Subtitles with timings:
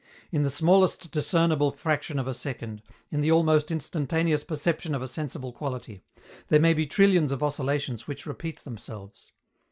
[0.31, 5.07] In the smallest discernible fraction of a second, in the almost instantaneous perception of a
[5.07, 6.01] sensible quality,
[6.47, 9.31] there may be trillions of oscillations which repeat themselves.